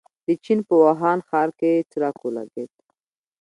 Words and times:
د 0.25 0.27
چين 0.43 0.59
په 0.67 0.73
ووهان 0.79 1.19
ښار 1.27 1.49
کې 1.59 1.71
څرک 1.91 2.15
ولګېد. 2.21 2.71